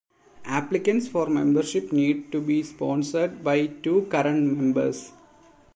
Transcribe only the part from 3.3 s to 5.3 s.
by two current Members.